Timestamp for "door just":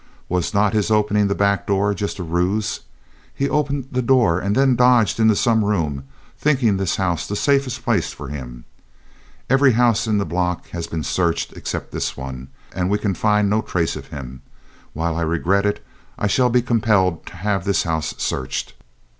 1.67-2.17